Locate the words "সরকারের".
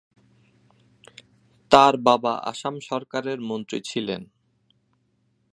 2.79-3.39